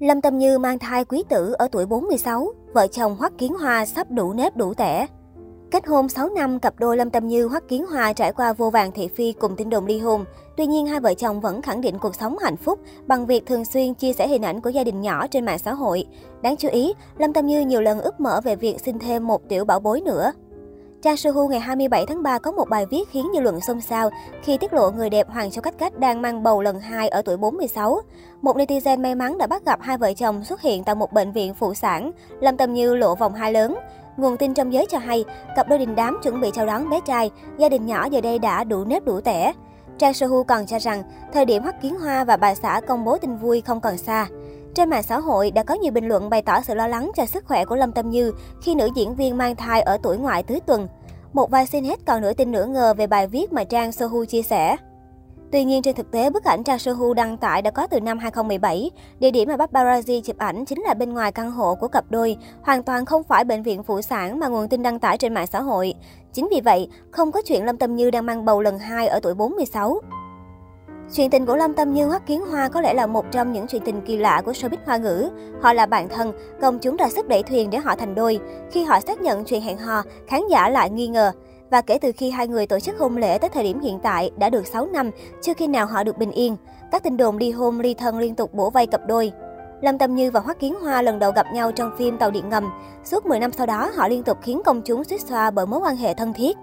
[0.00, 3.86] Lâm Tâm Như mang thai quý tử ở tuổi 46, vợ chồng Hoắc Kiến Hoa
[3.86, 5.06] sắp đủ nếp đủ tẻ.
[5.70, 8.70] Kết hôn 6 năm, cặp đôi Lâm Tâm Như Hoắc Kiến Hoa trải qua vô
[8.70, 10.24] vàng thị phi cùng tin đồn ly hôn.
[10.56, 13.64] Tuy nhiên, hai vợ chồng vẫn khẳng định cuộc sống hạnh phúc bằng việc thường
[13.64, 16.06] xuyên chia sẻ hình ảnh của gia đình nhỏ trên mạng xã hội.
[16.42, 19.48] Đáng chú ý, Lâm Tâm Như nhiều lần ước mở về việc sinh thêm một
[19.48, 20.32] tiểu bảo bối nữa.
[21.02, 24.10] Trang Suhu ngày 27 tháng 3 có một bài viết khiến dư luận xôn xao
[24.42, 27.22] khi tiết lộ người đẹp Hoàng Châu Cách Cách đang mang bầu lần 2 ở
[27.22, 28.00] tuổi 46.
[28.42, 31.32] Một netizen may mắn đã bắt gặp hai vợ chồng xuất hiện tại một bệnh
[31.32, 33.76] viện phụ sản, Lâm Tâm Như lộ vòng hai lớn.
[34.16, 35.24] Nguồn tin trong giới cho hay,
[35.56, 38.38] cặp đôi đình đám chuẩn bị chào đón bé trai, gia đình nhỏ giờ đây
[38.38, 39.52] đã đủ nếp đủ tẻ.
[39.98, 43.18] Trang Sohu còn cho rằng, thời điểm Hoắc Kiến Hoa và bà xã công bố
[43.18, 44.26] tin vui không còn xa.
[44.74, 47.26] Trên mạng xã hội đã có nhiều bình luận bày tỏ sự lo lắng cho
[47.26, 50.42] sức khỏe của Lâm Tâm Như khi nữ diễn viên mang thai ở tuổi ngoại
[50.42, 50.88] tứ tuần.
[51.32, 54.24] Một vài xin hết còn nửa tin nửa ngờ về bài viết mà Trang Sohu
[54.24, 54.76] chia sẻ.
[55.52, 58.18] Tuy nhiên, trên thực tế, bức ảnh Trang Sohu đăng tải đã có từ năm
[58.18, 58.90] 2017.
[59.20, 62.36] Địa điểm mà paparazzi chụp ảnh chính là bên ngoài căn hộ của cặp đôi,
[62.62, 65.46] hoàn toàn không phải bệnh viện phụ sản mà nguồn tin đăng tải trên mạng
[65.46, 65.94] xã hội.
[66.32, 69.20] Chính vì vậy, không có chuyện Lâm Tâm Như đang mang bầu lần 2 ở
[69.20, 70.00] tuổi 46.
[71.12, 73.66] Chuyện tình của Lâm Tâm Như Hoắc Kiến Hoa có lẽ là một trong những
[73.66, 75.30] chuyện tình kỳ lạ của showbiz hoa ngữ.
[75.60, 78.40] Họ là bạn thân, công chúng ra sức đẩy thuyền để họ thành đôi.
[78.70, 81.32] Khi họ xác nhận chuyện hẹn hò, khán giả lại nghi ngờ.
[81.70, 84.30] Và kể từ khi hai người tổ chức hôn lễ tới thời điểm hiện tại
[84.36, 85.10] đã được 6 năm,
[85.42, 86.56] chưa khi nào họ được bình yên.
[86.92, 89.32] Các tin đồn ly hôn, ly thân liên tục bổ vây cặp đôi.
[89.80, 92.48] Lâm Tâm Như và Hoắc Kiến Hoa lần đầu gặp nhau trong phim Tàu điện
[92.48, 92.70] ngầm.
[93.04, 95.80] Suốt 10 năm sau đó, họ liên tục khiến công chúng suýt xoa bởi mối
[95.80, 96.56] quan hệ thân thiết.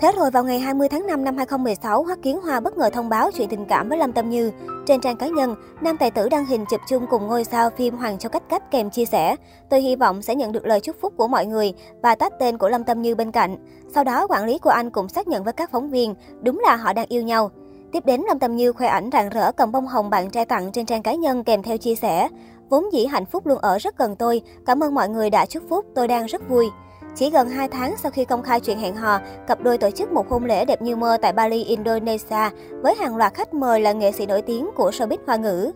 [0.00, 3.08] Thế rồi vào ngày 20 tháng 5 năm 2016, Hoắc Kiến Hoa bất ngờ thông
[3.08, 4.50] báo chuyện tình cảm với Lâm Tâm Như.
[4.86, 7.96] Trên trang cá nhân, nam tài tử đăng hình chụp chung cùng ngôi sao phim
[7.96, 9.36] Hoàng Châu Cách Cách kèm chia sẻ.
[9.70, 12.58] Tôi hy vọng sẽ nhận được lời chúc phúc của mọi người và tách tên
[12.58, 13.56] của Lâm Tâm Như bên cạnh.
[13.94, 16.76] Sau đó, quản lý của anh cũng xác nhận với các phóng viên, đúng là
[16.76, 17.50] họ đang yêu nhau.
[17.92, 20.72] Tiếp đến, Lâm Tâm Như khoe ảnh rạng rỡ cầm bông hồng bạn trai tặng
[20.72, 22.28] trên trang cá nhân kèm theo chia sẻ.
[22.68, 25.62] Vốn dĩ hạnh phúc luôn ở rất gần tôi, cảm ơn mọi người đã chúc
[25.68, 26.70] phúc, tôi đang rất vui.
[27.16, 30.12] Chỉ gần 2 tháng sau khi công khai chuyện hẹn hò, cặp đôi tổ chức
[30.12, 32.50] một hôn lễ đẹp như mơ tại Bali, Indonesia
[32.82, 35.72] với hàng loạt khách mời là nghệ sĩ nổi tiếng của showbiz hoa ngữ.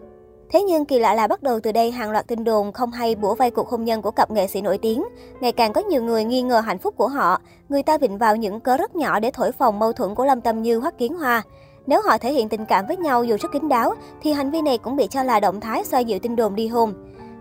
[0.50, 3.14] Thế nhưng kỳ lạ là bắt đầu từ đây hàng loạt tin đồn không hay
[3.14, 5.04] bủa vây cuộc hôn nhân của cặp nghệ sĩ nổi tiếng.
[5.40, 7.40] Ngày càng có nhiều người nghi ngờ hạnh phúc của họ.
[7.68, 10.40] Người ta vịnh vào những cớ rất nhỏ để thổi phồng mâu thuẫn của Lâm
[10.40, 11.42] Tâm Như Hoắc Kiến Hoa.
[11.86, 14.62] Nếu họ thể hiện tình cảm với nhau dù rất kín đáo, thì hành vi
[14.62, 16.94] này cũng bị cho là động thái xoa dịu tin đồn ly hôn.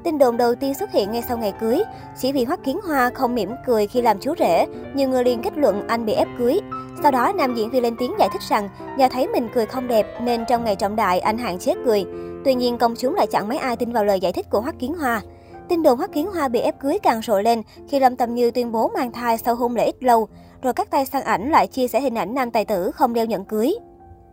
[0.03, 1.83] Tin đồn đầu tiên xuất hiện ngay sau ngày cưới.
[2.17, 5.41] Chỉ vì Hoắc Kiến Hoa không mỉm cười khi làm chú rể, nhiều người liền
[5.41, 6.59] kết luận anh bị ép cưới.
[7.03, 9.87] Sau đó, nam diễn viên lên tiếng giải thích rằng do thấy mình cười không
[9.87, 12.05] đẹp nên trong ngày trọng đại anh hạn chế cười.
[12.45, 14.79] Tuy nhiên, công chúng lại chẳng mấy ai tin vào lời giải thích của Hoắc
[14.79, 15.21] Kiến Hoa.
[15.69, 18.51] Tin đồn Hoắc Kiến Hoa bị ép cưới càng rộ lên khi Lâm Tâm Như
[18.51, 20.27] tuyên bố mang thai sau hôn lễ ít lâu.
[20.61, 23.25] Rồi các tay săn ảnh lại chia sẻ hình ảnh nam tài tử không đeo
[23.25, 23.75] nhẫn cưới.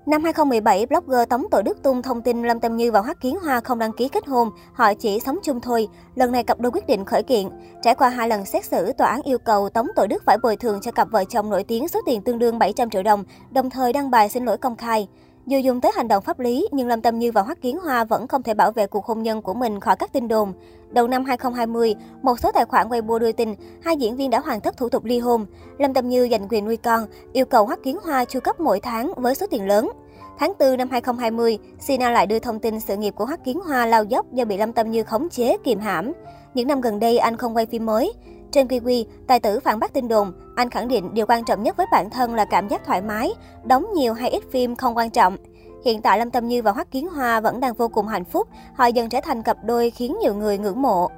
[0.07, 3.37] Năm 2017, blogger Tống Tội Đức tung thông tin Lâm Tâm Như và Hoắc Kiến
[3.45, 5.89] Hoa không đăng ký kết hôn, họ chỉ sống chung thôi.
[6.15, 7.49] Lần này cặp đôi quyết định khởi kiện.
[7.83, 10.57] Trải qua hai lần xét xử, tòa án yêu cầu Tống Tội Đức phải bồi
[10.57, 13.71] thường cho cặp vợ chồng nổi tiếng số tiền tương đương 700 triệu đồng, đồng
[13.71, 15.09] thời đăng bài xin lỗi công khai.
[15.51, 18.05] Dù dùng tới hành động pháp lý, nhưng Lâm Tâm Như và Hoắc Kiến Hoa
[18.05, 20.53] vẫn không thể bảo vệ cuộc hôn nhân của mình khỏi các tin đồn.
[20.91, 24.61] Đầu năm 2020, một số tài khoản Weibo đưa tin hai diễn viên đã hoàn
[24.61, 25.47] tất thủ tục ly hôn.
[25.79, 28.81] Lâm Tâm Như giành quyền nuôi con, yêu cầu Hoắc Kiến Hoa chu cấp mỗi
[28.81, 29.91] tháng với số tiền lớn.
[30.39, 33.87] Tháng 4 năm 2020, Sina lại đưa thông tin sự nghiệp của Hoắc Kiến Hoa
[33.87, 36.13] lao dốc do bị Lâm Tâm Như khống chế, kiềm hãm.
[36.55, 38.13] Những năm gần đây, anh không quay phim mới.
[38.53, 41.77] Trên QQ, tài tử phản bác tin đồn, anh khẳng định điều quan trọng nhất
[41.77, 43.35] với bản thân là cảm giác thoải mái,
[43.65, 45.37] đóng nhiều hay ít phim không quan trọng.
[45.85, 48.49] Hiện tại Lâm Tâm Như và Hoắc Kiến Hoa vẫn đang vô cùng hạnh phúc,
[48.75, 51.09] họ dần trở thành cặp đôi khiến nhiều người ngưỡng mộ.